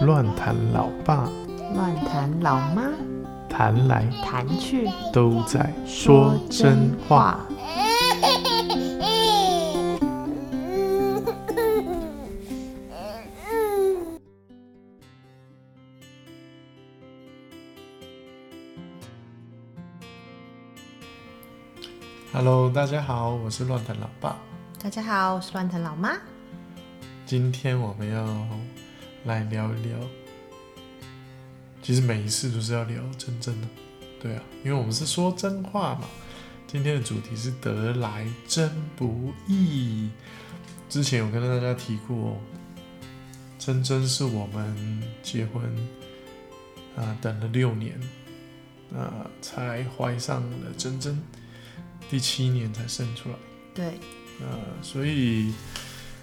[0.00, 1.28] 乱谈老爸，
[1.74, 2.90] 乱谈老妈，
[3.50, 7.38] 谈来谈去都在说真话。。
[22.32, 24.38] Hello，大家好，我是乱谈老爸。
[24.82, 26.16] 大家好，我是乱谈老妈。
[27.26, 28.24] 今天我们要
[29.24, 29.98] 来聊一聊，
[31.82, 33.68] 其实每一次都是要聊真正的，
[34.20, 36.08] 对啊，因为我们是说真话嘛。
[36.66, 40.08] 今天的主题是得来真不易。
[40.88, 42.40] 之前有跟大家提过，
[43.58, 45.62] 真真是我们结婚
[46.96, 48.00] 啊、等了六年
[48.94, 51.20] 啊、才怀上了真真，
[52.08, 53.34] 第七年才生出来。
[53.74, 53.98] 对，
[54.40, 55.52] 呃，所以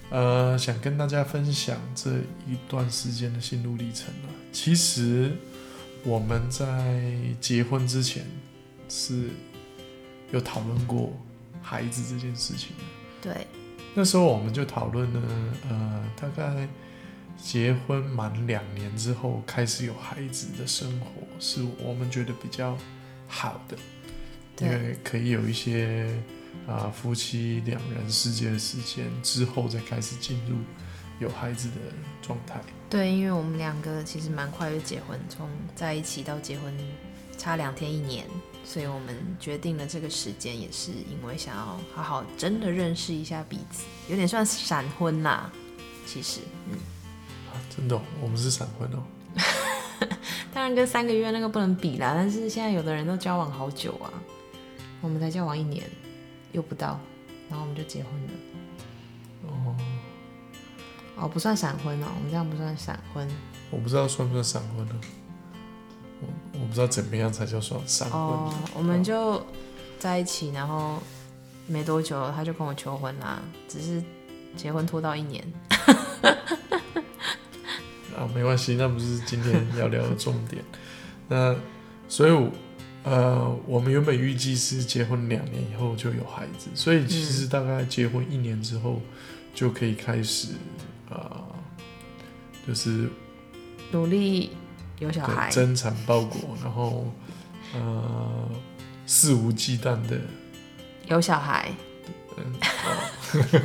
[0.09, 4.29] 呃，想跟大家分享这一段时间的心路历程啊。
[4.53, 5.31] 其实
[6.03, 8.25] 我们在结婚之前
[8.87, 9.29] 是
[10.31, 11.11] 有讨论过
[11.61, 12.83] 孩子这件事情的。
[13.21, 13.47] 对，
[13.93, 15.21] 那时候我们就讨论了，
[15.69, 16.67] 呃，大概
[17.37, 21.07] 结婚满两年之后开始有孩子的生活，
[21.39, 22.77] 是我们觉得比较
[23.27, 23.75] 好的，
[24.59, 26.09] 因对，为可以有一些
[26.65, 30.55] 啊、夫妻两人世界的时间之后，再开始进入
[31.19, 31.75] 有孩子的
[32.21, 32.59] 状态。
[32.89, 36.73] 对，因为我们两个其实蛮快就结婚，从在一起到结婚
[37.37, 38.25] 差两天一年，
[38.63, 45.51] 所以我们决定了这个时间，也是因为想要好好真的认识一下彼此，有点算闪婚啦。
[46.05, 46.77] 其实，嗯，
[47.51, 49.03] 啊，真的哦、我们是闪婚哦。
[50.53, 54.11] 当然跟三个月那个不能比啦，但是现在有的人都交往好久啊，
[55.01, 55.83] 我们才交往一年
[56.51, 56.99] 又不到，
[57.49, 58.29] 然后我们就结婚了。
[59.47, 59.75] 哦，
[61.15, 63.27] 哦，不算闪婚哦，我们这样不算闪婚
[63.69, 64.95] 我不知道算不算闪婚呢、
[66.21, 66.27] 我
[66.61, 68.19] 我不知道怎么样才叫算闪婚。
[68.19, 68.53] 哦。
[68.73, 69.45] 我们就
[69.99, 71.01] 在一起，然后
[71.67, 74.03] 没多久他就跟我求婚啦，只是
[74.55, 75.43] 结婚拖到一年。
[78.17, 80.63] 啊，没关系，那不是今天要聊的重点。
[81.27, 81.55] 那
[82.07, 82.49] 所以我，
[83.09, 89.01] 呃，我们原本预计是结婚两年以后就有孩子，所以其实大概结婚一年之后
[89.53, 90.49] 就可以开始，
[91.09, 91.47] 呃，
[92.67, 93.09] 就是
[93.91, 94.51] 努力
[94.99, 97.13] 有小孩，增产报国，然后
[97.73, 98.49] 呃
[99.05, 100.19] 肆无忌惮的，
[101.07, 101.71] 有小孩，
[102.35, 102.43] 嗯，
[102.83, 103.61] 哦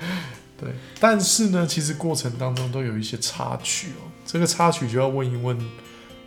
[0.56, 0.72] 对。
[0.98, 4.08] 但是呢，其实过程当中都有一些插曲哦。
[4.24, 5.58] 这个插曲就要问一问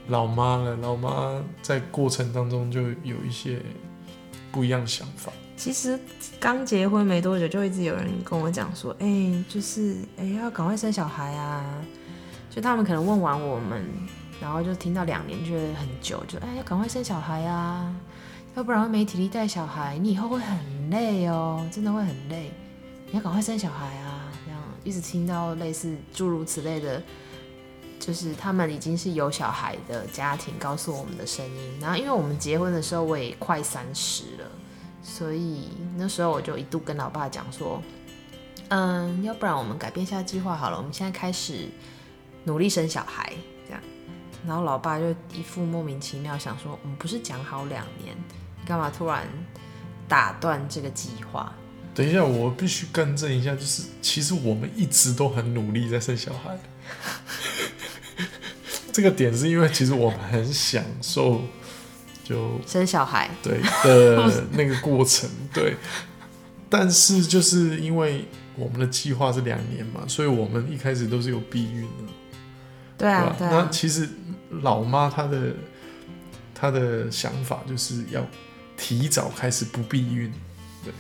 [0.08, 0.76] 老妈了。
[0.78, 3.62] 老妈在过程当中就有一些
[4.52, 5.32] 不一样的想法。
[5.56, 6.00] 其实
[6.40, 11.64] 刚结婚没多久，就一直有人跟我讲说，哎、就是哎、要赶快生小孩啊。
[12.50, 13.82] 就他们可能问完我们，
[14.42, 17.96] 然后就听到两年，觉得很久，就哎、要赶快生小孩啊，
[18.56, 22.52] 要不然会没体力带小孩，你以后会很累哦，真的会很累。
[23.08, 27.02] 你要赶快生小孩啊，这样一直听到类似诸如此类的，
[28.02, 31.80] 就是他们已经是有小孩的家庭告诉我们的声音。
[31.80, 34.52] 然后因为我们结婚的时候我也快三十了。
[35.04, 37.82] 所以那时候我就一度跟老爸讲说，
[38.70, 41.68] 嗯，要不然我们改变一下计划好了，我们现在开始
[42.44, 43.34] 努力生小孩，
[43.66, 43.82] 这样。
[44.46, 48.16] 然后老爸就一副莫名其妙，想说，我们不是讲好两年，
[48.60, 49.28] 你干嘛突然
[50.08, 51.52] 打断这个计划？
[51.96, 56.58] 等一下，我必须更正一下，就是其实我们一直都很努力在生小孩。
[58.92, 61.42] 这个点是因为其实我们很享受
[62.24, 65.76] 就生小孩，对的那个过程，对。
[66.70, 68.26] 但是就是因为
[68.56, 72.14] 我们的计划是两年嘛，所以我们一开始都是有避孕的，吧，？
[72.98, 74.08] 对啊对啊，那其实
[74.62, 75.54] 老妈她的
[76.56, 78.26] 她的想法就是要
[78.78, 80.32] 提早开始不避孕，
[80.86, 80.94] 对。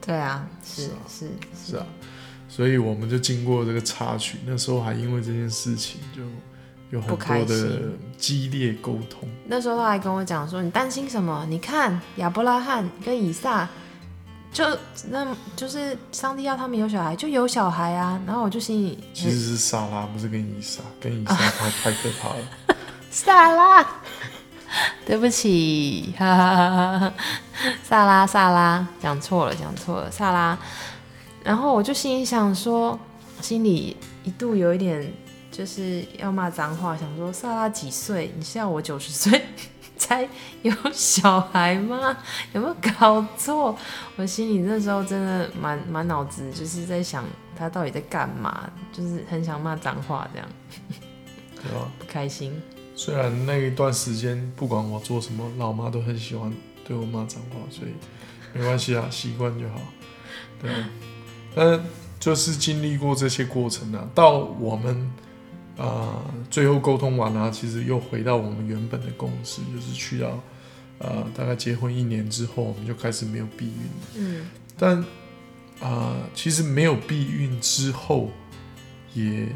[0.00, 0.96] 对啊，是是啊。
[1.06, 1.30] 是。
[1.72, 1.86] 是啊，
[2.52, 6.20] 所以我们就经过这个插曲，那时候还因为这件事情就
[6.90, 7.80] 有很多的
[8.18, 9.28] 激烈沟通。
[9.46, 11.46] 那时候他还跟我讲说：“你担心什么？
[11.48, 13.68] 你看亚伯拉罕跟以撒，
[14.52, 14.64] 就
[15.10, 22.44] 那就是上帝要他们有小孩，就有小孩啊。”然后我就心里其实是萨拉，不是跟以撒，跟以撒太太可怕了。
[23.12, 23.86] 萨拉，
[25.06, 27.12] 对不起，哈哈哈哈哈，
[27.84, 30.58] 萨拉萨拉，讲错了讲错了，萨拉。
[31.44, 32.98] 然后我就心里想说，
[33.40, 35.12] 心里一度有一点
[35.50, 38.30] 就是要骂脏话，想说萨拉几岁？
[38.36, 39.42] 你是要我九十岁
[39.96, 40.28] 才
[40.62, 42.16] 有小孩吗？
[42.52, 43.76] 有没有搞错？
[44.16, 47.24] 我心里那时候真的满满脑子就是在想
[47.56, 50.48] 他到底在干嘛，就是很想骂脏话这样，
[51.56, 51.90] 对啊？
[51.98, 52.60] 不开心。
[52.94, 56.52] 虽然那一段时间不管我做什么，老妈都很喜欢
[56.84, 57.92] 对我骂脏话，所以
[58.52, 59.80] 没关系啊，习惯就好。
[60.60, 60.70] 对，
[61.54, 61.80] 但
[62.18, 65.10] 就是经历过这些过程啊，到我们
[65.78, 70.38] 啊、最后沟通完啊，其实又回到我们原本的公司，就是去到
[70.98, 74.06] 呃大概结婚一年之后，我们就开始没有避孕了。
[74.16, 75.04] 嗯，但
[75.80, 78.30] 啊、其实没有避孕之后，
[79.14, 79.48] 也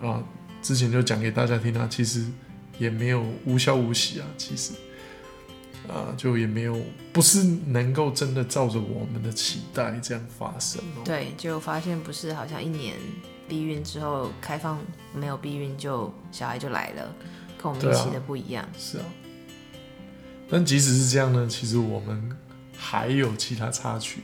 [0.00, 0.24] 啊、
[0.62, 2.24] 之前就讲给大家听啊，其实
[2.78, 4.72] 也没有无消无息啊，其实
[5.88, 6.80] 啊、就也没有
[7.12, 11.02] 不是能够真的照着我们的期待这样发生哦。
[11.04, 12.94] 对，就发现不是好像一年
[13.48, 14.80] 避孕之后开放
[15.12, 17.14] 没有避孕就小孩就来了，
[17.60, 18.66] 跟我们预期的不一样。
[18.78, 19.04] 是啊，
[20.48, 22.36] 但即使是这样呢，其实我们
[22.76, 24.22] 还有其他插曲，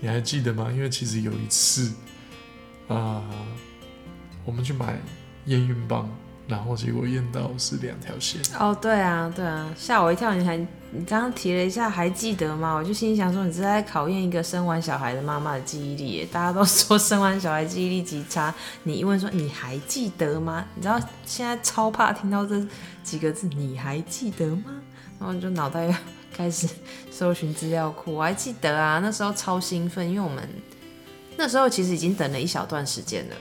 [0.00, 0.70] 你还记得吗？
[0.72, 1.92] 因为其实有一次
[2.88, 3.22] 啊、
[4.44, 4.98] 我们去买
[5.46, 6.10] 验孕棒，
[6.50, 8.40] 然后结果验到是两条线。
[8.58, 10.34] 哦，对啊，对啊，吓我一跳！
[10.34, 12.74] 你还你刚刚提了一下，还记得吗？
[12.74, 16.28] 我就心想说，你是在考验一个生完小孩的妈妈的记忆力。
[16.32, 18.52] 大家都 说生完小孩记忆力极差，
[18.82, 20.66] 你一问说你还记得吗？
[20.74, 22.60] 你知道现在超怕听到这
[23.04, 24.64] 几个字，你还记得吗？
[25.20, 25.94] 然后就脑袋
[26.36, 26.68] 开始
[27.10, 30.48] 搜寻资料库，我还记得啊，那时候超兴奋，因为我们
[31.36, 33.36] 那时候其实已经等了一小段时间了。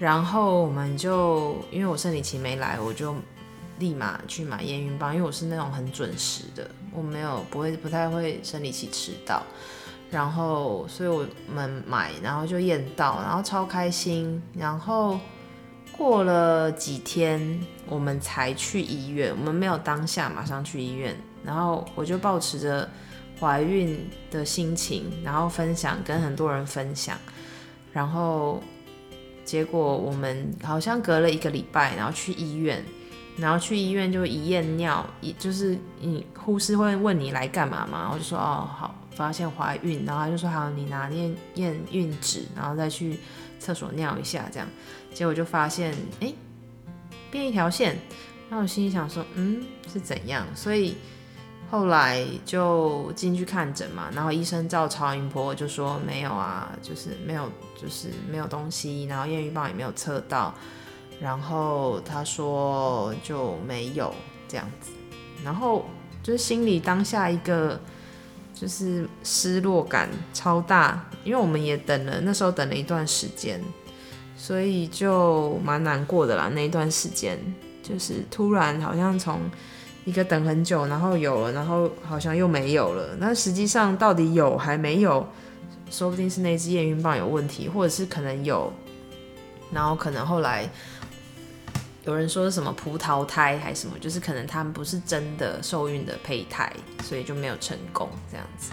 [0.00, 3.14] 然后我们就因为我生理期没来，我就
[3.78, 9.42] 立马去买验孕棒，因为我是那种很准时的，我没有不会不太会生理期迟到，
[10.10, 15.20] 然后所以我们买，然后就验到，然后超开心，然后
[15.92, 21.14] 过了几天我们才去医院，我们没有当下马上去医院，
[21.44, 22.88] 然后我就保持着
[23.38, 27.18] 怀孕的心情，然后分享跟很多人分享，
[27.92, 28.62] 然后
[29.44, 32.84] 结果我们好像隔了一个礼拜，然后去医院。
[33.36, 43.18] 然后去医院就一验尿，一就是你护士会问你来干嘛嘛，我就说哦好，发现怀孕，然后他就说好，你拿验验孕纸，然后再去
[43.58, 44.68] 厕所尿一下这样，
[45.14, 46.34] 结果就发现哎
[47.30, 47.96] 变一条线，
[48.50, 50.96] 然后我心里想说嗯是怎样，所以
[51.70, 57.48] 后来就进去看诊嘛，然后医生照超音波就说没有啊，就是没有
[57.80, 60.52] 就是没有东西，然后验孕棒也没有测到。
[61.20, 64.12] 然后他说就没有
[64.48, 64.90] 这样子，
[65.44, 65.84] 然后
[66.22, 67.78] 就是心里当下一个
[68.54, 73.62] 就是失落感超大，因为我们也等了那时候等了一段时间，
[74.34, 76.50] 所以就蛮难过的啦。
[76.54, 77.38] 那一段时间
[77.82, 79.40] 就是突然好像从
[80.04, 83.16] 一个等很久，然后有了，然后好像又没有了。
[83.18, 85.26] 那实际上到底有还没有，
[85.90, 88.72] 说不定是那支验孕棒有问题，或者是可能有，
[89.72, 90.68] 然后可能后来。
[92.06, 96.72] 有人说是什么葡萄胎还是什么，就是可能他们不是真的受孕的胚胎，
[97.04, 98.72] 所以就没有成功这样子，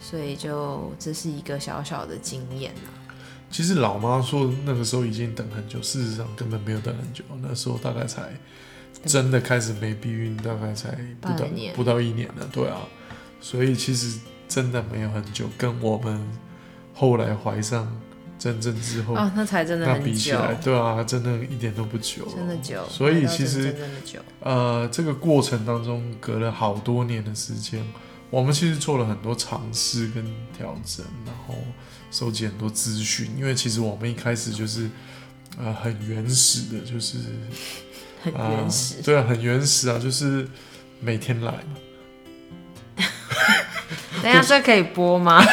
[0.00, 3.12] 所以就这是一个小小的经验啊。
[3.50, 8.32] 其实老妈说那个时候已经等很久，事实上根本没有等很久，那时候大概才
[9.04, 10.90] 真的开始没避孕，大概才
[11.20, 12.80] 不到不到一年了，对啊，
[13.40, 14.18] 所以其实
[14.48, 16.20] 真的没有很久，跟我们
[16.94, 18.00] 后来怀上
[18.38, 22.84] 真正之后，哦，那才真的比起来，对啊，真的一点都不久，真的久。
[22.88, 27.84] 所以其实真正的久，呃，这个过程当中隔了好多年的时间，
[28.30, 30.24] 我们其实做了很多尝试跟
[30.56, 31.54] 调整，然后
[32.10, 33.30] 收集很多资讯。
[33.38, 34.90] 因为其实我们一开始就是
[35.58, 37.18] 呃很原始的，就是
[38.24, 39.02] 很啊、原始。
[39.02, 40.48] 对啊，很原始啊，就是
[41.00, 41.76] 每天来嘛。
[44.22, 45.44] 等一下， 这可以播吗？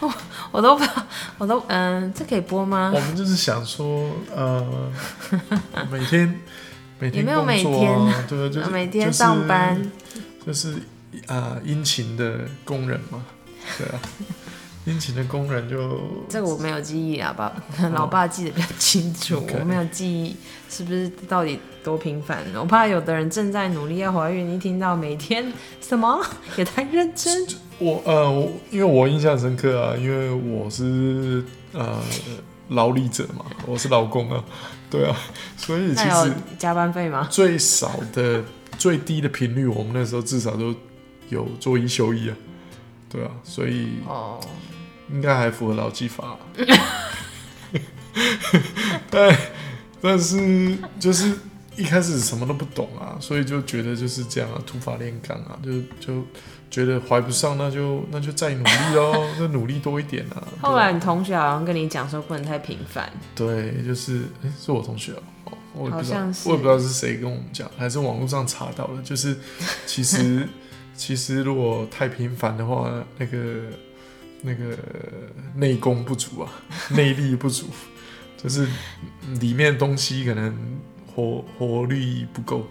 [0.00, 0.12] 我
[0.52, 0.84] 我都不，
[1.38, 3.00] 我都嗯，这可以播吗我？
[3.00, 4.90] 们就是想说，呃，
[5.90, 6.40] 每天
[6.98, 9.80] 每天也没有每天啊，对啊，就是每天上班，
[10.46, 10.74] 就是
[11.26, 13.24] 啊、殷勤的工人嘛，
[13.78, 14.00] 对啊，
[14.86, 17.52] 殷勤的工人就这个我没有记忆啊，爸，
[17.92, 20.34] 老爸记得比较清楚 我没有记忆
[20.70, 22.42] 是不是到底多频繁？
[22.54, 26.18] 我怕有的人正在努力要怀孕，一听到每天什么？
[26.56, 27.46] 也太认真，
[27.78, 31.98] 我呃，我因为我印象深刻啊，因为我是呃
[32.68, 34.42] 劳力者嘛，我是老公啊，
[34.90, 35.14] 对啊，
[35.56, 37.28] 所以其实加班费吗？
[37.30, 38.42] 最少的
[38.78, 40.74] 最低的频率，我们那时候至少都
[41.28, 42.36] 有做一休一啊，
[43.10, 44.40] 对啊，所以哦，
[45.12, 46.36] 应该还符合劳基法。
[49.10, 49.36] 但
[50.00, 51.32] 但是就是
[51.76, 56.24] 一开始什么都不懂啊，所以就觉得就是这样啊，土法炼钢啊，就就
[56.70, 60.42] 觉得怀不上，那就那就再努力喽， 就努力多一点啊。
[60.60, 65.12] 后来你同学好像跟你讲说不能太频繁，对，就是诶是我同学
[65.44, 69.36] 哦，我也不知道好像，是我也不知道是谁跟我们讲，还是网络上查到的，就是
[69.86, 70.46] 其实
[70.94, 73.38] 其实如果太频繁的话，那个
[74.42, 74.76] 那个
[75.54, 76.52] 内功不足啊，
[76.90, 77.66] 内力不足，
[78.36, 78.66] 就是
[79.40, 80.56] 里面的东西可能
[81.14, 82.66] 活活力不够，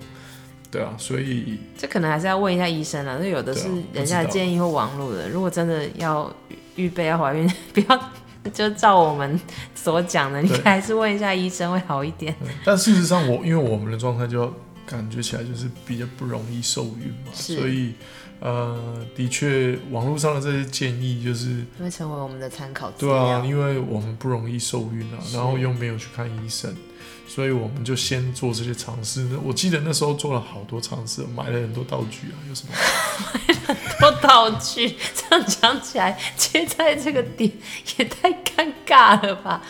[0.72, 3.20] 对啊，所以这可能还是要问一下医生了。
[3.20, 6.34] 那有的是人家的建议或网络的，如果真的要
[6.76, 8.12] 预预备 要怀孕，不要
[8.54, 9.40] 就照我们
[9.76, 12.34] 所讲的，你对还是问一下医生会好一点。
[12.42, 14.52] 嗯但事实上我因为我们的状态就
[14.86, 17.94] 感觉起来就是比较不容易受孕嘛，所以
[18.40, 21.66] 呃，的确网络上的这些建议就是。
[21.80, 26.74] 会成为我们的参考对啊。，因为我们不容易受孕啊，然后又没有去看医生，
[27.28, 29.22] 所以我们就先做这些尝试。
[29.32, 32.74] 那我记得那时候做了好多尝试，买了很多道具啊，有什么？
[33.34, 37.52] 买了很多道具，这样讲起来，接在这个点
[37.98, 39.62] 也太尴尬了吧？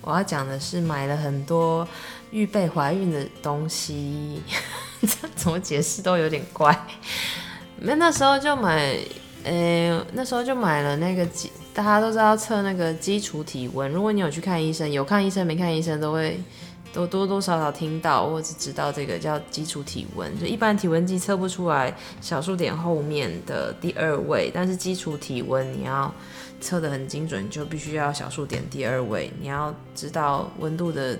[0.00, 1.86] 我要讲的是买了很多
[2.30, 4.42] 预备怀孕的东西，
[5.00, 6.86] 这怎么解释都有点怪。
[7.86, 8.96] 那那时候就买，
[9.44, 13.90] 呃、那时候就买了那个基，大家都知道测那个基础体温。
[13.90, 16.40] 如果你有去看医生，有看医生没看医生都会
[16.94, 26.12] 都多多少少听到或者知道这个叫基础体温，就一般体温计测不出来小数点后面的第二位，但是基础体温你要
[26.62, 31.18] 测得很精准，就必须要小数点第二位，你要知道温度的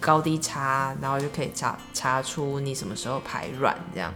[0.00, 4.12] 高低差，然后就可以查查出你什么时候排卵这样。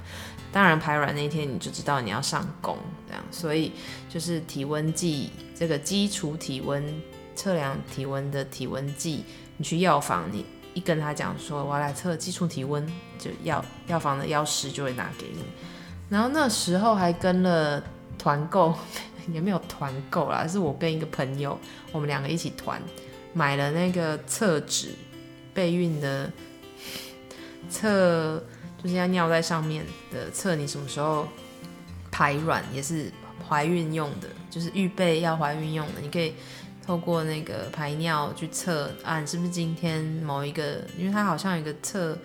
[0.57, 3.73] 当然排卵那天你就知道你要上工这样，所以
[4.09, 6.83] 就是体温计这个基础体温
[7.35, 9.23] 测量体温的体温计，
[9.59, 15.45] 你去药房你一跟他讲说我要来测基础体温，就药药房的药师就会拿给你。
[16.09, 17.85] 然后那时候还跟了
[18.17, 18.75] 团购，
[19.31, 21.59] 也没有团购啦，是我跟一个朋友，
[21.93, 22.81] 我们两个一起团
[23.35, 24.95] 买了那个测纸
[25.53, 26.33] 备孕的
[27.69, 28.43] 测，
[28.83, 31.29] 就是要尿在上面的测你什么时候
[32.11, 33.11] 排卵，也是
[33.49, 36.35] 怀孕用的，就是预备要怀孕用的，你可以。
[36.87, 42.17] 透过那个排尿去测啊，你是不是今天某一个，因为它好像有一个测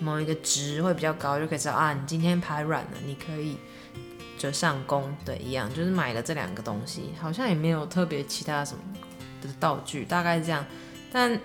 [0.00, 3.56] 某一个值会比较高，就可以知道啊，你今天排卵了，你可以
[4.36, 8.82] 就上工，对，一样，就是买了这两个东西，好像也没有特别其他什么
[9.40, 10.66] 的道具，大概是这样。
[11.12, 11.40] 但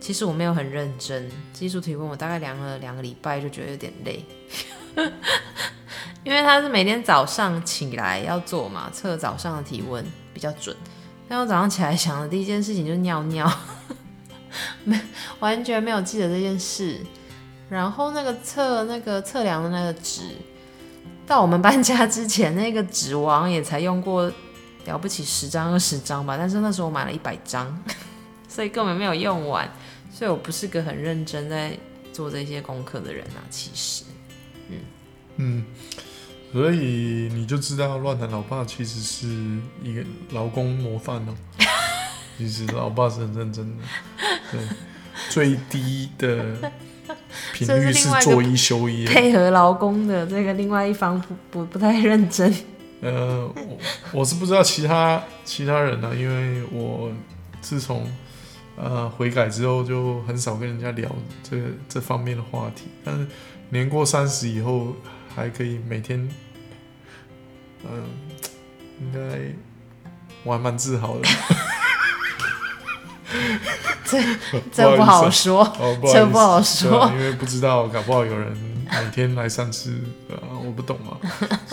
[0.00, 4.24] 其实我没有很认真，基础体温我大概量了两个礼拜，就觉得有点累，
[6.24, 10.76] 因为他是每天早上起来要做嘛，测早上的体温比较准。
[11.28, 13.50] 但我早上起来想的第一件事情就是尿尿，
[14.84, 14.98] 没
[15.40, 17.00] 完全没有记得这件事。
[17.68, 20.22] 然后那个测那个测量的那个纸，
[21.26, 24.32] 到我们搬家之前，那个纸王也才用过
[24.86, 27.66] 了不起十张二十张吧，但是那时候我买了一百张，
[28.48, 29.70] 所以根本没有用完。
[30.10, 31.76] 所以我不是个很认真在
[32.12, 34.04] 做这些功课的人啊，其实。
[34.70, 34.78] 嗯
[35.36, 35.64] 嗯，
[36.52, 39.28] 所以你就知道乱谈老爸其实是
[39.84, 41.34] 一个劳工模范哦。
[42.36, 43.84] 其实老爸是很认真的，
[44.52, 44.60] 对，
[45.28, 46.72] 最低的
[47.52, 49.04] 频率是做一休一。
[49.06, 52.54] 配合劳工的这个另外一方不不不太认真，
[53.00, 53.78] 呃，我
[54.12, 57.10] 我是不知道其他其他人呢、因为我
[57.60, 58.06] 自从
[58.80, 61.10] 呃悔改之后，就很少跟人家聊
[61.42, 61.56] 这
[61.88, 62.84] 这方面的话题。
[63.04, 63.26] 但是
[63.70, 64.94] 年过三十以后，
[65.34, 66.28] 还可以每天，
[67.84, 68.04] 嗯、
[69.00, 69.18] 应该
[70.44, 71.28] 我还蛮自豪的。
[74.04, 74.18] 这
[74.72, 75.62] 这不好说。
[75.78, 78.56] 哦，不好这不好说啊因为不知道，搞不好有人
[78.90, 81.18] 每天来三次，呃，我不懂嘛，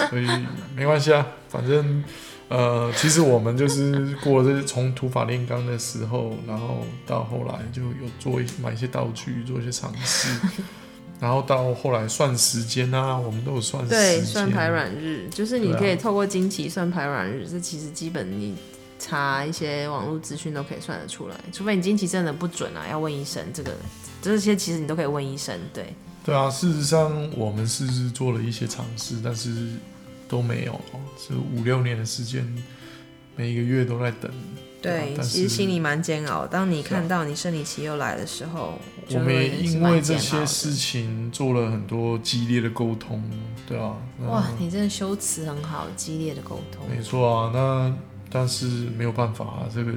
[0.09, 0.27] 所以
[0.75, 2.03] 没关系啊，反正
[2.47, 10.29] 呃，其实我们就是过这从土法炼钢的时候，然后到后来就有做一买一些道具，做一些尝试，
[11.19, 18.55] 然后到后来算时间啊，我们都有算时对，算排卵日，就是你可以透过经期算排卵日，这其实基本你
[18.99, 23.43] 查一些网络资讯都可以算得出来，除非你经期真的不准啊，要问医生。
[23.53, 23.75] 这个
[24.21, 25.93] 这些其实你都可以问医生，对。
[26.23, 29.49] 对啊，事实上我们是做了一些尝试，但是
[30.27, 30.79] 都没有，
[31.17, 32.45] 是五六年的时间，
[33.35, 34.31] 每一个月都在等。
[34.81, 36.45] 对，其实心里蛮煎熬。
[36.45, 38.77] 当你看到你生理期又来的时候，
[39.09, 43.23] 我们也因为这些事情做了很多激烈的沟通，
[43.67, 43.95] 对啊，
[44.27, 46.87] 哇，你真的修辞很好，激烈的沟通。
[46.87, 47.95] 没错啊，那
[48.29, 49.91] 但是没有办法啊，这个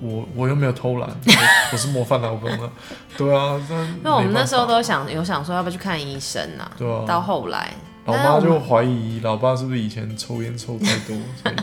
[0.00, 1.32] 我我又没有偷懒， 我
[1.72, 2.70] 我是模范老公啊，
[3.16, 7.74] 对啊，那因为我们那时候都想有想说要不要去看医生啊，对啊，到后来，
[8.08, 11.56] 老妈就怀疑老爸是不是以前抽烟抽太多，所以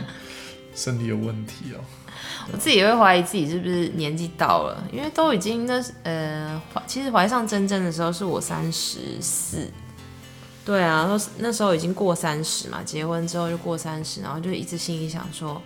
[0.74, 1.80] 身体有问题哦。
[2.52, 9.68] 我自己也会怀疑自己是不是年纪到了，因为都已经那呃，怀其实怀上真正的时候是我三十四，
[10.64, 15.60] 对啊，那时那时候已经过三十嘛，结婚之后就过三十，然后就一直心里想说，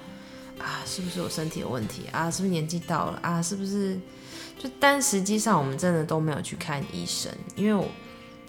[0.59, 2.31] 啊，是不是我身体有问题啊？
[2.31, 3.43] 是不是年纪到了啊？
[3.43, 4.01] 是不是？
[4.59, 7.87] 就但实际上我们真的都没有去看医生，因为我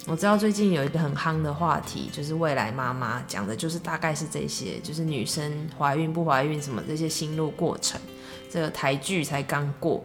[0.07, 8.01] 我知道最近有一个很夯的话题，就是未来妈妈讲的，就是大概是这些，就是女生怀孕不怀孕什么这些心路过程。
[8.49, 10.03] 这个台剧才刚过，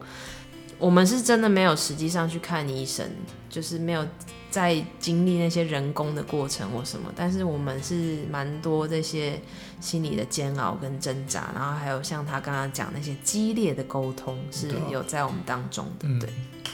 [0.79, 3.05] 我们是真的没有实际上去看医生，
[3.49, 4.07] 就是没有
[4.51, 9.41] 在经历那些人工的过程或什么，但是我们是蛮多这些
[9.81, 16.31] 心理的煎熬跟挣扎，然后还有像他刚刚讲那些激烈的沟通是有在我们当中的，嗯对，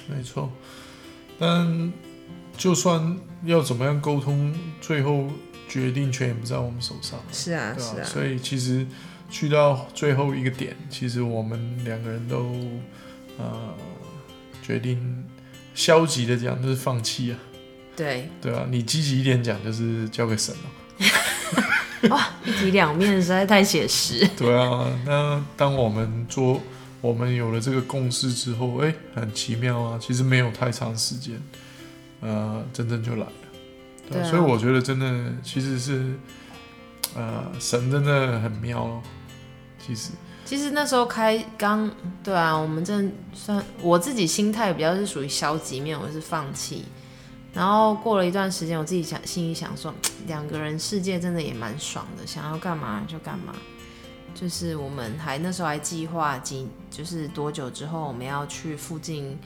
[0.08, 0.50] 没错，
[1.38, 1.90] 但
[2.56, 5.28] 就算要怎么样沟通，最后
[5.68, 8.86] 决定权也不在我们手上，是啊啊，是啊，所以其实
[9.30, 12.54] 去到最后一个点，其实我们两个人都
[13.38, 13.74] 呃
[14.62, 15.24] 决定
[15.74, 17.38] 消极的讲就是放弃啊，
[17.96, 26.60] 对，对啊，你积极一点讲就是交给神了， 哇，一体两面实在太写实， 对啊，那当我们做
[27.00, 31.40] 我们有了这个共识之后，哎、很奇妙啊，其实没有太长时间，
[32.22, 33.32] 呃，真正就来了，
[34.08, 36.14] 对对啊所以我觉得真的其实是，
[37.14, 39.02] 呃，神真的很妙哦，
[39.84, 40.12] 其实，
[40.44, 41.90] 其实那时候开刚
[42.22, 46.84] 对啊，我们真算我自己心态比较是属于消极面，我是放弃。
[47.52, 49.92] 然后过了一段时间，我自己想心里想说，
[50.26, 53.52] 两个人世界真的也蛮爽的，想要干嘛就干嘛。
[54.34, 59.38] 就是我们还那时候还计划几，就是多久之后我们要去附近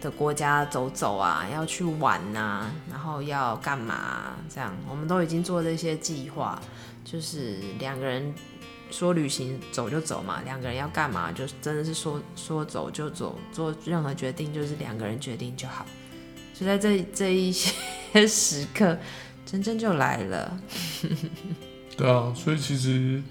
[0.00, 6.60] 的国家走走啊，要去玩呐、然后要干嘛啊、这样我们都已经做这些计划，
[7.04, 8.34] 就是两个人
[8.90, 15.86] 说旅行走就走嘛，两个人要干嘛就真的是说说走就走，做任何决定就是两个人决定就好。
[16.54, 17.72] 就在这这一些
[18.26, 18.98] 时刻，
[19.46, 20.58] 真正就来了。
[21.96, 23.22] 对啊，所以其实，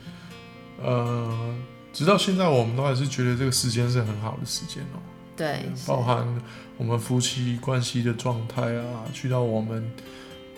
[0.82, 1.56] 呃，
[1.91, 5.00] 直到现在我们都还是觉得这个时间是很好的时间哦、
[5.39, 6.28] 对，包含
[6.75, 9.89] 我们夫妻关系的状态啊，去到我们，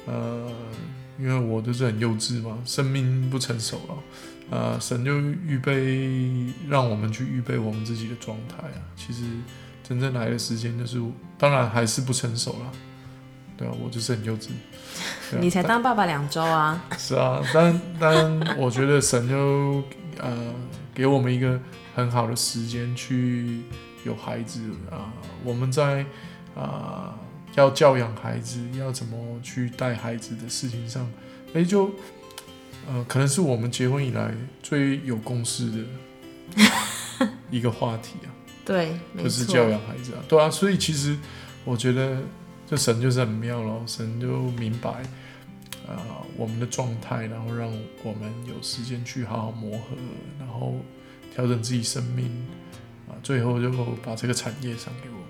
[0.07, 0.51] 呃，
[1.19, 3.95] 因为我就是很幼稚嘛，生命不成熟了，
[4.49, 8.81] 呃，神就预备让我们去预备我们自己的状态啊。
[8.95, 9.21] 其实
[9.83, 10.99] 真正来的时间就是，
[11.37, 12.71] 当然还是不成熟了，
[13.55, 14.47] 对啊，我就是很幼稚。
[14.49, 19.83] 啊你才当爸爸两周啊， 是啊，但但我觉得神就
[20.17, 20.53] 呃
[20.91, 21.59] 给我们一个
[21.93, 23.61] 很好的时间去
[24.05, 26.05] 有孩子啊、我们在
[26.55, 27.17] 啊、
[27.55, 31.09] 要教养孩子，要怎么去带孩子的事情上，
[31.53, 31.91] 哎就
[32.87, 35.77] 呃可能是我们结婚以来最有共识的
[37.49, 38.29] 一个话题啊，
[38.65, 41.17] 对，没就是，教养孩子啊，对啊，所以其实
[41.63, 42.17] 我觉得
[42.67, 44.89] 这神就是很妙咯，神就明白
[45.87, 46.05] 啊、呃
[46.37, 47.69] 我们的状态，然后让
[48.03, 49.95] 我们有时间去好好磨合，
[50.39, 50.77] 然后
[51.35, 52.70] 调整自己生命啊、
[53.23, 53.71] 最后就
[54.03, 55.21] 把这个产业赏给我们。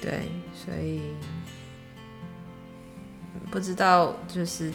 [0.00, 1.00] 对，所以
[3.50, 4.72] 不知道就是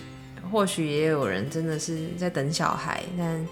[0.51, 3.47] 或许也有人真的是在等小孩，但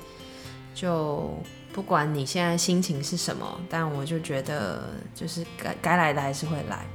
[0.75, 1.33] 就
[1.71, 6.85] 不管你现在心情是什么，但我就觉得就是该该来的还是会来。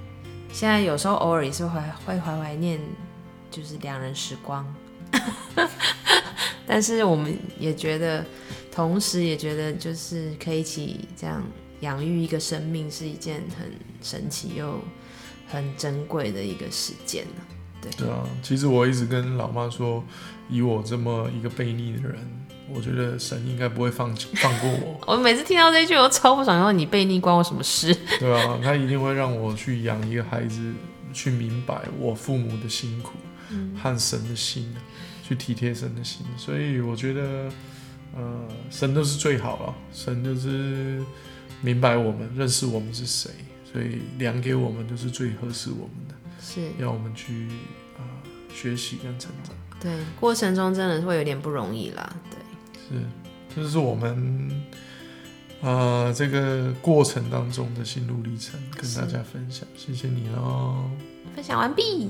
[0.52, 2.80] 现在有时候偶尔也是会会怀怀念，
[3.50, 4.64] 就是两人时光，
[6.66, 8.24] 但是我们也觉得，
[8.70, 11.42] 同时也觉得就是可以一起这样
[11.80, 14.80] 养育一个生命是一件很神奇又
[15.48, 17.42] 很珍贵的一个事件呢。
[17.80, 20.02] 对对啊，其实我一直跟老妈说，
[20.50, 22.16] 以我这么一个悖逆的人，
[22.68, 25.00] 我觉得神应该不会放放过我。
[25.14, 27.94] 我每次听到这句，我超不爽，说你悖逆关我什么事？
[28.18, 30.72] 对啊，他一定会让我去养一个孩子，
[31.12, 33.12] 去明白我父母的辛苦
[33.80, 34.74] 和神的心，
[35.22, 36.26] 去体贴神的心。
[36.36, 37.48] 所以我觉得，
[38.16, 41.00] 呃，神都是最好了，神就是
[41.60, 43.30] 明白我们，认识我们是谁，
[43.70, 47.48] 所以量给我们就是最合适我们的，是要我们去
[47.96, 49.54] 啊、呃学习跟成长。
[49.80, 52.16] 对，过程中真的是会有点不容易啦。
[52.30, 52.38] 对，
[52.98, 53.04] 是，
[53.54, 54.50] 这就是我们
[55.60, 59.66] 呃这个过程当中的心路历程，跟大家分享。
[59.76, 60.90] 谢谢你喽。
[61.34, 62.08] 分享完毕。